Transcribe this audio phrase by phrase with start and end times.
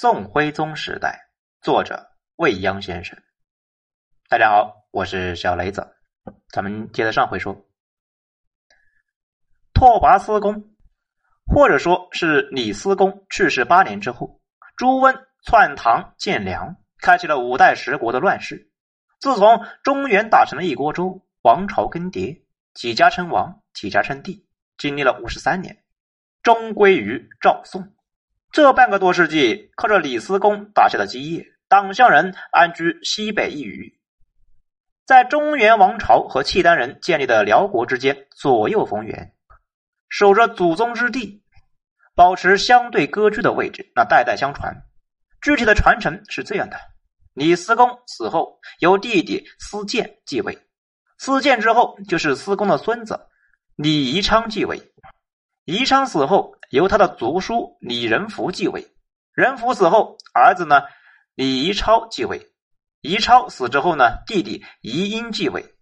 [0.00, 1.28] 宋徽宗时代，
[1.60, 3.18] 作者未央先生。
[4.30, 5.86] 大家好，我是小雷子。
[6.48, 7.54] 咱们接着上回说，
[9.74, 10.74] 拓跋思恭，
[11.44, 14.40] 或者说是李思恭去世八年之后，
[14.74, 18.72] 朱温篡唐建梁，开启了五代十国的乱世。
[19.18, 22.42] 自从中原打成了一锅粥，王朝更迭，
[22.72, 24.48] 几家称王，几家称帝，
[24.78, 25.84] 经历了五十三年，
[26.42, 27.94] 终归于赵宋。
[28.52, 34.00] 这半个多世纪，靠着李思恭打下的基业，党项人安居西北一隅，
[35.06, 39.34] 在中原王朝和契丹人建立的辽国之间左右逢源，
[40.08, 41.44] 守着祖宗之地，
[42.16, 44.82] 保持相对割据的位置，那代代相传。
[45.40, 46.76] 具体的传承是这样的：
[47.34, 50.58] 李思恭死后，由弟弟司建继位，
[51.18, 53.28] 司建之后就是司恭的孙子
[53.76, 54.92] 李宜昌继位。
[55.64, 58.86] 宜昌死后，由他的族叔李仁福继位。
[59.32, 60.82] 仁福死后，儿子呢
[61.34, 62.50] 李宜超继位。
[63.00, 65.74] 宜超死之后呢，弟弟宜英继位。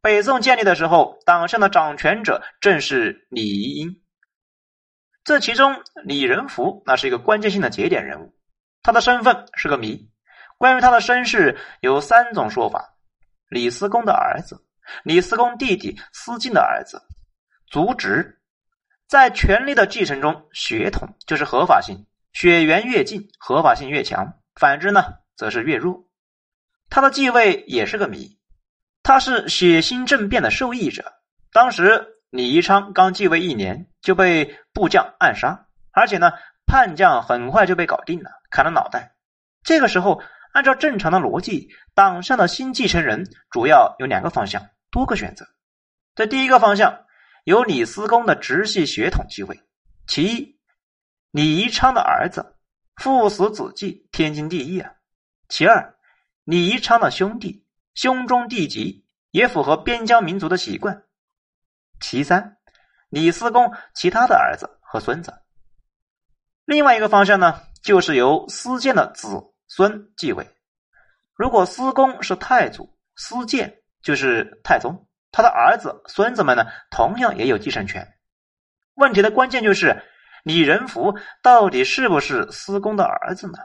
[0.00, 4.02] 北宋建立的时候，党项的掌权者正是李宜英。
[5.24, 8.34] 这其中，李仁福那是一个关键性的节点人物，
[8.82, 10.08] 他的身份是个谜。
[10.58, 12.94] 关于他的身世，有三种说法：
[13.48, 14.64] 李思恭的儿子，
[15.02, 17.02] 李思恭弟弟思敬的儿子，
[17.68, 18.40] 族侄。
[19.08, 24.26] 在权力的继承中，血统就是合法性，血缘越近，合法性越强；
[24.56, 25.04] 反之呢，
[25.36, 26.08] 则是越弱。
[26.90, 28.36] 他的继位也是个谜。
[29.04, 31.12] 他是血腥政变的受益者。
[31.52, 36.32] 当时李宜昌刚继位一年，就被部将暗杀，而且呢，
[36.66, 39.14] 叛将很快就被搞定了，砍了脑袋。
[39.62, 40.20] 这个时候，
[40.52, 45.46] 按照正常的逻辑，党上的新继承人主要有两个方向，多个选择。
[46.16, 47.05] 这第一个方向。
[47.46, 49.62] 由李思恭的直系血统继位，
[50.08, 50.58] 其一，
[51.30, 52.56] 李宜昌的儿子，
[52.96, 54.90] 父死子继，天经地义啊。
[55.48, 55.96] 其二，
[56.42, 61.04] 李宜昌的兄弟，兄终弟及，也符合边疆民族的习惯。
[62.00, 62.56] 其三，
[63.10, 65.32] 李思恭其他的儿子和孙子。
[66.64, 69.28] 另外一个方向呢，就是由司建的子
[69.68, 70.44] 孙继位。
[71.36, 75.06] 如果司恭是太祖，司建就是太宗。
[75.32, 78.14] 他的儿子、孙子们呢，同样也有继承权。
[78.94, 80.02] 问题的关键就是
[80.44, 83.58] 李仁福到底是不是司公的儿子呢？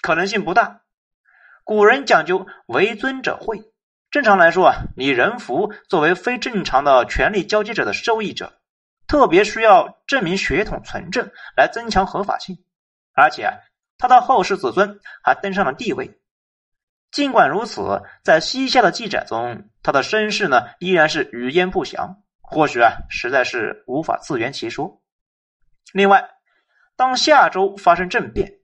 [0.00, 0.80] 可能性不大。
[1.64, 3.60] 古人讲究为尊者讳，
[4.10, 8.52] 正常来说啊，李仁福作为非正常的权力交接者的受益者，
[9.08, 12.56] 特别需要证明血统纯正来增强合法性，
[13.14, 13.50] 而且
[13.98, 16.20] 他的后世子孙还登上了帝位。
[17.16, 22.22] 尽管如此，在西夏的记载中，他的身世呢依然是语焉不详。
[22.42, 25.00] 或许啊，实在是无法自圆其说。
[25.94, 26.28] 另外，
[26.94, 28.58] 当夏州发生政变，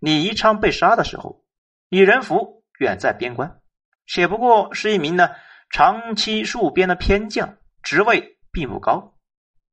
[0.00, 1.46] 李宜昌被杀的时候，
[1.88, 3.58] 李仁福远在边关，
[4.06, 5.30] 且不过是一名呢
[5.70, 9.14] 长期戍边的偏将，职位并不高。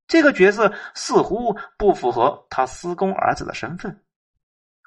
[0.07, 4.01] 这个角色似乎不符合他司公儿子的身份。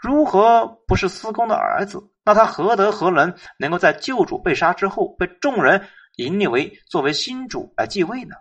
[0.04, 1.98] 如何不是司空的儿子？
[2.26, 8.36] 那他何德何能，能够在旧主被杀之后，被众人引领为作为新主来继位呢？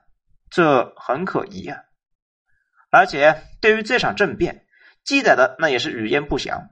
[0.49, 1.79] 这很可疑啊！
[2.91, 4.65] 而且对于这场政变，
[5.05, 6.67] 记载的那也是语焉不详。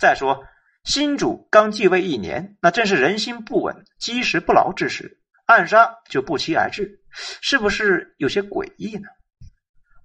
[0.00, 0.42] 再说，
[0.82, 9.08] 新主刚继位一年，那正是人心不稳、基石不牢之时，暗杀就不期而至，是不是有些诡异呢？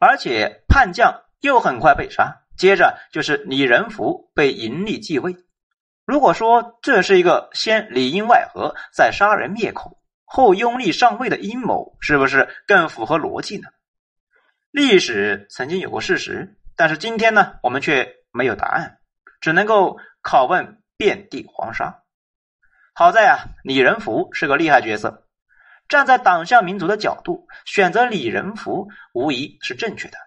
[0.01, 5.37] 而且叛将又很快被杀，接着就是李仁福被引领继位。
[6.05, 13.67] 如果说这是一个先里应外合，再杀人灭口，后拥立上位的阴谋，是不是更符合逻辑呢？
[14.71, 18.99] 历史曾经有过事实，但是今天呢，我们却没有答案，
[19.41, 22.03] 只能够拷问遍地黄沙。
[22.93, 25.27] 好在啊，李仁福是个厉害角色，
[25.87, 30.17] 站在党项民族的角度，选择李仁福无疑是正确的，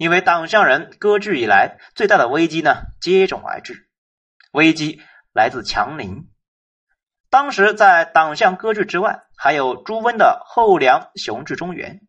[0.00, 3.86] 因为党项人割据以来最大的危机呢，接踵而至，
[4.52, 5.02] 危机。
[5.32, 6.28] 来自强邻。
[7.28, 12.00] 当时在党项割据之外，还有朱温的后梁雄踞中原，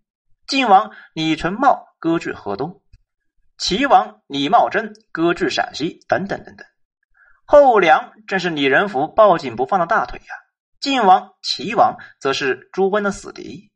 [0.48, 2.82] 晋王李存茂割据河东，
[3.58, 6.66] 齐王李茂贞割据陕西，等等等等。
[7.46, 10.34] 后梁正是李仁福抱紧不放的大腿呀，
[10.80, 13.70] 晋王、齐王则是朱温的死敌。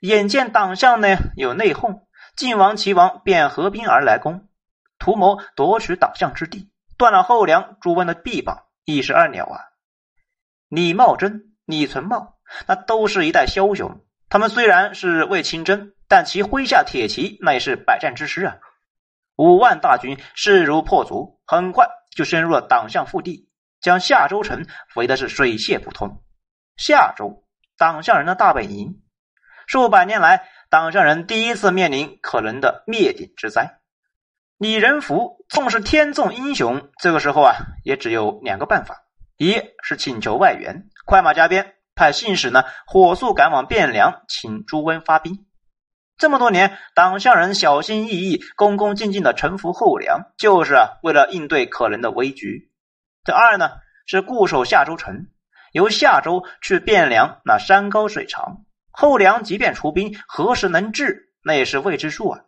[0.00, 2.02] 眼见党项呢有内讧，
[2.36, 4.48] 晋王、齐王便合兵而来攻，
[4.98, 8.64] 图谋夺取党项之地，断了后梁、朱温的臂膀。
[8.84, 9.60] 一石二鸟啊！
[10.68, 12.34] 李茂贞、李存茂，
[12.66, 14.04] 那都是一代枭雄。
[14.28, 18.56] 他们虽然是为亲征，但其麾下铁骑那也是百战之师啊！
[19.36, 23.48] 五万大军势如破竹，很快就深入了党项腹地，
[23.80, 26.24] 将夏州城围的是水泄不通。
[26.76, 27.44] 夏州，
[27.78, 29.00] 党项人的大本营，
[29.68, 33.80] 数百年来，党项人第一次面临可能的灭顶之灾。
[34.56, 39.04] 李仁福纵是天纵英雄，这个时候啊，也只有两个办法：
[39.36, 45.44] 一是请求外援，快马加鞭，派信使呢火速赶往汴梁，请朱温发兵。
[46.16, 52.72] 这么多年，党项人小心翼翼、恭恭敬敬的臣服后梁，就是啊，为了应对可能的危局。
[53.24, 53.72] 这二呢，
[54.06, 55.26] 是固守夏州城，
[55.72, 62.40] 由夏州去汴梁，那山高水长，后梁即便出兵，何时能治，那也是未知数啊。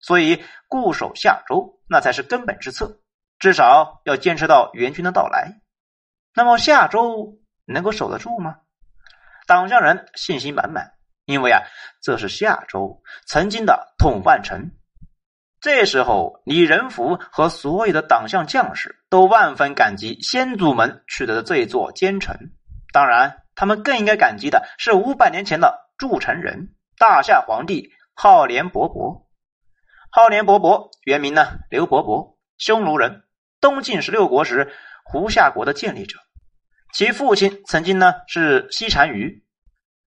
[0.00, 3.00] 所以固守夏州，那才是根本之策，
[3.38, 5.60] 至少要坚持到援军的到来。
[6.34, 8.56] 那么夏州能够守得住吗？
[9.46, 10.94] 党项人信心满满。
[11.26, 11.62] 因为啊，
[12.02, 14.72] 这是夏州曾经的统万城。
[15.60, 22.36] 这时候，李仁福和所有的党项将士都万分感激先祖们取得的这座坚城。
[22.92, 29.26] 当然，他们更应该感激的是五百年前的筑城人大夏皇帝浩连勃勃。
[30.10, 33.24] 浩连勃勃原名呢刘伯伯，匈奴人，
[33.60, 34.72] 东晋十六国时
[35.04, 36.18] 胡夏国的建立者。
[36.94, 39.44] 其父亲曾经呢是西单于。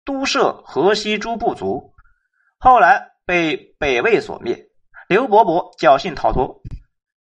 [0.04, 1.94] 都设河西诸部族，
[2.58, 4.68] 后来被北魏所灭。
[5.08, 6.60] 刘伯伯侥幸逃脱，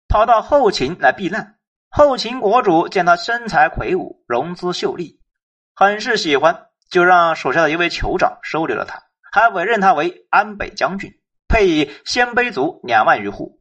[0.08, 1.58] 逃到后秦来避难。
[1.90, 5.20] 后秦国主见他身材魁梧，容姿秀丽，
[5.74, 9.02] 很是喜欢，就让手下的一位酋长收留了他，
[9.32, 11.12] 还委任他为安北将军，
[11.48, 13.60] 配以鲜卑族两万余户，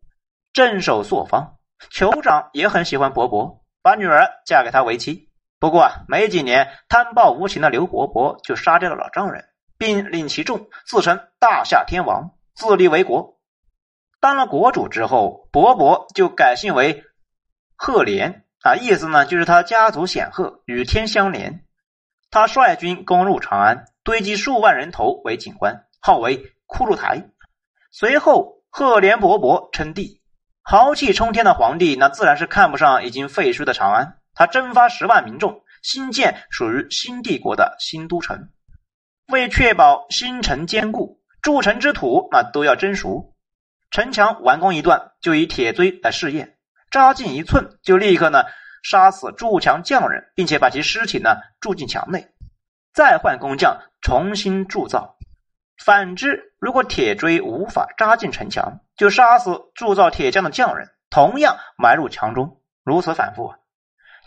[0.54, 1.58] 镇守朔方。
[1.92, 5.30] 酋长也很喜欢伯伯，把女儿嫁给他为妻。
[5.60, 9.46] 不过啊，没几年，贪暴无情的刘伯伯就杀掉了老丈人，
[9.78, 13.40] 并领其众自称大夏天王，自立为国。
[14.20, 17.04] 当了国主之后，伯伯就改姓为
[17.76, 21.66] 赫连啊，意思呢就是他家族显赫，与天相连。
[22.36, 27.30] 他率军攻入长安，堆积数万人头为警官，号为骷髅台。
[27.92, 30.22] 随后，赫连勃勃称帝，
[30.62, 34.18] 豪气冲天的皇帝那自然是看不上已经废墟的长安。
[34.34, 38.50] 他征发十万民众，新建属于新帝国的新都城。
[39.30, 43.34] 为确保新城坚固，筑城之土那都要蒸熟。
[43.92, 46.58] 城墙完工一段，就以铁锥来试验，
[46.92, 48.44] 扎进一寸，就立刻呢
[48.86, 52.28] 杀死筑墙匠人，并且把其尸体呢铸进墙内，
[52.94, 55.18] 再换工匠重新铸造。
[55.84, 63.58] 反之，如果铁锥无法扎进城墙，就杀死铸造铁匠的匠人，同样埋入墙中，如此反复啊。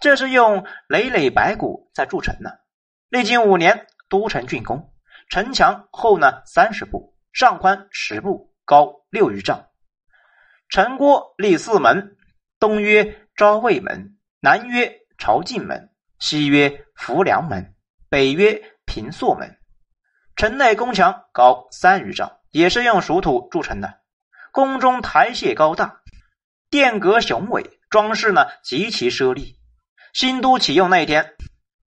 [0.01, 2.59] 这是用累累白骨在筑城的，
[3.09, 4.93] 历经五年，都城竣工，
[5.29, 9.67] 城墙厚呢三十步，上宽十步，高六余丈。
[10.69, 12.17] 城郭立四门，
[12.59, 15.91] 东曰昭卫门，南曰朝进门，
[16.21, 17.75] 西曰浮梁门，
[18.09, 19.59] 北曰平朔门。
[20.37, 23.99] 城内宫墙高三余丈，也是用熟土筑成的。
[24.53, 26.03] 宫中台榭高大，
[26.71, 29.59] 殿阁雄伟，装饰呢极其奢丽。
[30.13, 31.35] 新都启用那一天，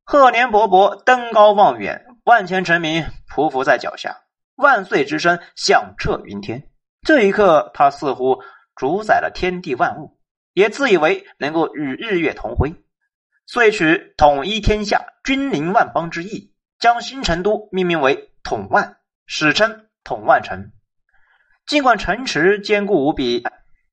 [0.04, 4.24] 赫连勃勃登高望远，万千臣民匍匐在脚下，
[4.56, 6.70] 万岁之声响彻云天。
[7.02, 8.44] 这一刻，他似乎
[8.76, 10.20] 主宰了天地万物，
[10.54, 12.76] 也自以为能够与日月同辉，
[13.46, 20.72] 遂取统一天下、君临万邦之意，将新成都命名为统万，史称统万城。
[21.66, 23.44] 尽管城池坚固无比，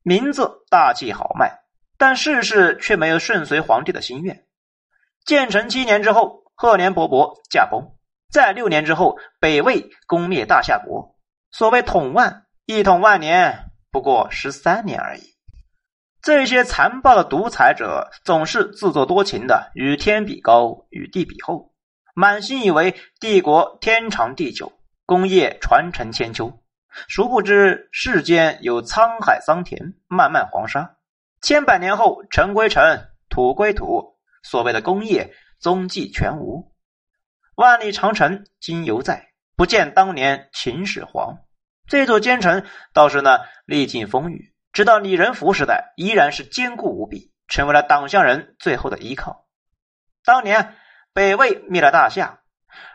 [0.02, 1.61] 名字大气豪迈。
[2.00, 4.47] 但世事却没有顺随皇帝的心愿。
[5.25, 7.90] 建成七年之后，赫连勃勃驾崩。
[8.30, 11.16] 在六年之后，北魏攻灭大夏国。
[11.50, 15.35] 所谓统万，一统万年，不过十三年而已。
[16.20, 21.72] 这些残暴的独裁者总是自作多情的，与天比高，与地比厚，
[22.14, 24.72] 满心以为帝国天长地久，
[25.06, 26.60] 功业传承千秋。
[27.06, 30.96] 殊不知世间有沧海桑田，漫漫黄沙。
[31.40, 36.72] 千百年后，尘归尘，土归土，所谓的功业踪迹全无。
[37.54, 41.38] 万里长城今犹在，不见当年秦始皇。
[41.87, 49.44] 这座坚城倒是呢，历尽风雨，直到李仁福时代，依然是坚固无比，成为了党项人最后的依靠。
[50.25, 50.76] 当年
[51.12, 52.38] 北魏灭了大夏，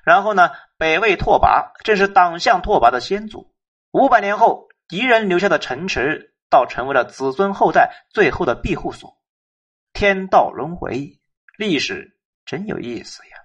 [0.06, 3.54] 然后呢，北魏拓跋正是党项拓跋的先祖。
[3.92, 6.34] 五百年后，敌人留下的城池。
[6.50, 9.18] 倒成为了子孙后代最后的庇护所。
[9.92, 11.20] 天道轮回，
[11.58, 13.36] 历史真有意思呀！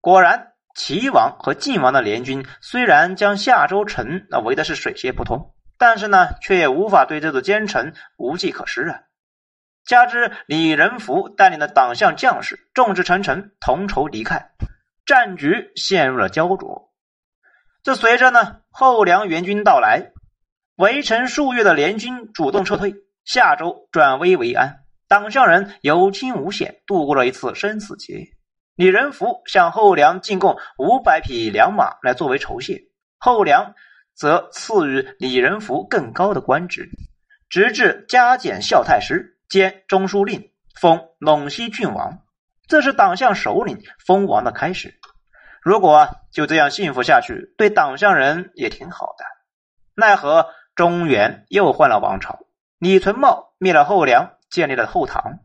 [0.00, 9.00] 果然，齐王和晋王的联军虽然将夏州城那围的是水泄不通，但是呢，却也无法对这座奸臣无计可施啊。
[9.84, 14.46] 加之李仁福带领的党项将士众志成城，同仇敌忾，
[15.04, 16.92] 战局陷入了焦灼。
[17.82, 20.10] 这随着呢后梁援军到来，
[20.74, 28.32] 围城数月的联军主动撤退，夏州转危为安，党项人有惊无险，度过了一次生死劫。
[28.74, 32.82] 李仁福向后梁进贡五百匹良马来作为酬谢，
[33.18, 33.74] 后梁
[34.16, 36.88] 则赐予李仁福更高的官职，
[37.50, 42.22] 直至加减校太师兼中书令，封陇西郡王。
[42.66, 44.98] 这是党项首领封王的开始。
[45.62, 49.24] 如果就这样幸福下去，对党项人也挺好的。
[49.94, 52.38] 奈何中原又换了王朝，
[52.78, 55.40] 李存茂灭了后梁，建立了后唐。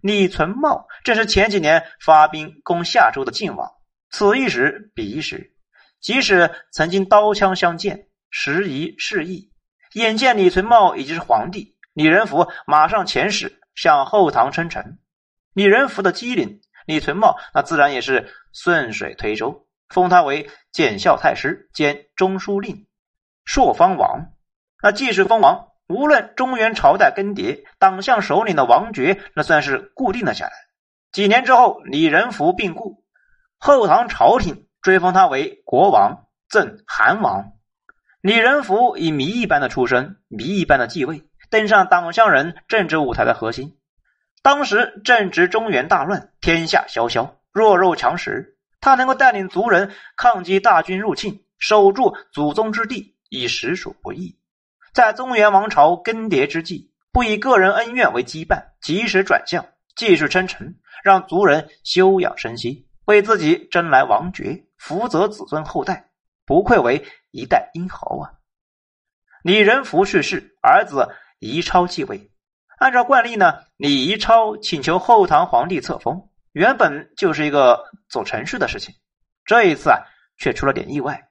[0.00, 3.70] 李存茂正是前几年发兵攻夏州的晋王，
[4.10, 5.53] 此一时彼一时，
[6.04, 9.50] 即使曾经刀枪相见，时移世易。
[9.94, 14.98] 眼见李存茂已经是皇帝，李仁福马上遣使向后唐称臣。
[15.54, 16.60] 李仁福的机灵。
[16.84, 22.86] 李存茂那自然也是顺水推舟，封他为检校太师兼中书令、
[23.46, 24.26] 朔方王。
[24.82, 30.52] 那既是封王，无论中原朝代更迭，党项首领的王爵那算是固定了下来。
[31.12, 33.02] 几年之后，李仁福病故，
[33.56, 37.54] 后唐朝廷追封他为国王，赠韩王。
[38.20, 43.78] 李仁福以谜一般的出身，谜一般的继位，登上党项人政治舞台的核心。
[44.42, 48.58] 当时正值中原大乱，天下萧萧，弱肉强食。
[48.78, 54.38] 他能够带领族人抗击大军入侵，守住祖宗之地，已实属不易。
[54.92, 59.64] 在中原王朝更迭之际，不以个人恩怨为羁绊，及时转向，
[59.96, 66.10] 继续称臣，让族人休养生息，为自己争来王爵，福泽子孙后代，
[66.44, 68.34] 不愧为一代英豪啊！
[69.42, 72.30] 李仁福去世，儿子宜超继位。
[72.76, 78.94] 按照惯例呢，李宜超请求后唐皇帝册封，原本就是一个走程序的事情。
[79.46, 80.00] 这一次啊，
[80.36, 81.30] 却出了点意外。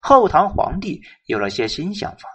[0.00, 2.28] 后唐皇帝有了些新想法，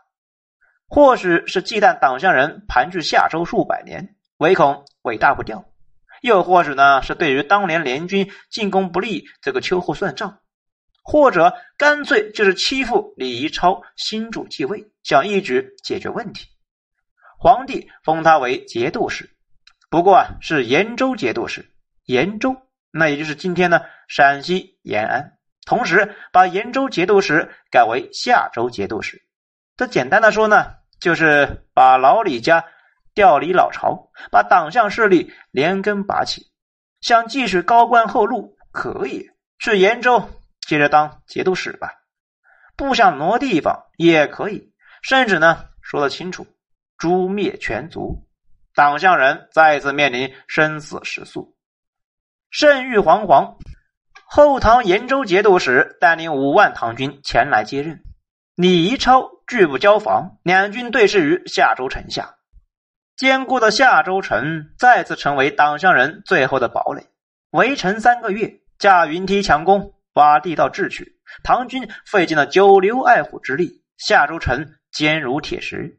[0.88, 5.60] 或许是忌惮党项人盘踞夏州数百年，唯恐尾大不掉；
[6.24, 10.39] 又或者呢，是对于当年联军进攻不利这个秋后算账；
[11.07, 16.47] 或者干脆就是欺负李宜超新主继位，想一举解决问题。
[17.38, 19.29] 皇帝封他为节度使，
[19.91, 21.71] 不过啊是延州节度使。
[22.05, 22.55] 延州
[22.91, 29.21] 那也就是今天呢陕西延安，同时把延州节度使改为夏州节度使。
[29.77, 32.65] 这简单的说呢，就是把老李家
[33.13, 36.47] 调离老巢，把党项势力连根拔起。
[37.01, 40.27] 想继续高官厚禄，可以去延州
[40.65, 41.89] 接着当节度使吧；
[42.75, 46.48] 不想挪地方也可以，甚至呢说得清楚。
[46.98, 48.25] 诛灭全族，
[48.74, 51.55] 党项人再次面临生死时速，
[52.50, 53.57] 圣域惶惶。
[54.27, 58.01] 后唐延州节度使带领五万唐军前来接任，
[58.55, 62.36] 李宜超拒不交防，两军对峙于夏州城下。
[63.17, 67.07] 坚固的夏州城再次成为党项人最后的堡垒。
[67.51, 75.98] 围城三个月，架云梯强攻，挖地道智取，唐军费尽了九牛二虎之力，夏州城坚如铁石。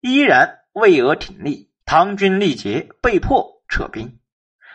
[0.00, 4.18] 依然巍峨挺立，唐军力竭，被迫撤兵。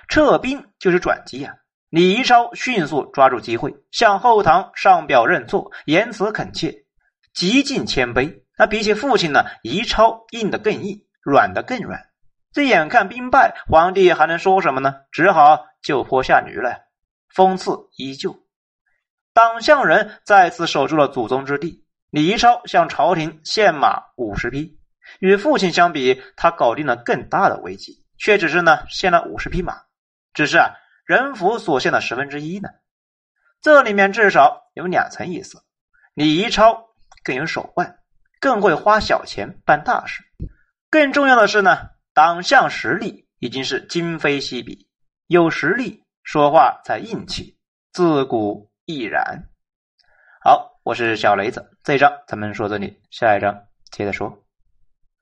[0.07, 1.55] 撤兵就是转机啊！
[1.89, 6.85] 李宜超迅速抓住机会，向后唐上表认错，言辞恳切，
[7.33, 8.41] 极尽谦卑。
[8.57, 9.45] 那比起父亲呢？
[9.63, 12.01] 宜超硬的更硬，软的更软。
[12.51, 14.93] 这眼看兵败，皇帝还能说什么呢？
[15.11, 16.81] 只好就坡下驴了。
[17.33, 18.42] 封赐依旧，
[19.33, 21.83] 党项人再次守住了祖宗之地。
[22.09, 24.79] 李宜超向朝廷献马五十匹。
[25.19, 29.81] 与父亲相比，他搞定了更大的危机，却只是呢献了五十匹马，
[30.33, 30.69] 只是啊
[31.05, 32.69] 人府所献的十分之一呢。
[33.61, 35.63] 这里面至少有两层意思：
[36.13, 36.85] 李一超
[37.23, 37.97] 更有手腕，
[38.39, 40.23] 更会花小钱办大事。
[40.91, 44.87] 更重要的是呢，党项实力已经是今非昔比，
[45.25, 47.57] 有实力说话才硬气，
[47.91, 49.47] 自古亦然。
[50.43, 54.42] 好，我是小雷子，这一章咱们说这里，下一章接着说。